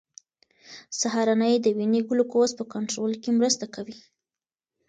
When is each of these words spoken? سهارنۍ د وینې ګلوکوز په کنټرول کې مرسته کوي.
سهارنۍ 0.99 1.55
د 1.61 1.67
وینې 1.77 2.01
ګلوکوز 2.07 2.51
په 2.59 2.63
کنټرول 2.73 3.13
کې 3.21 3.29
مرسته 3.39 3.65
کوي. 3.75 3.97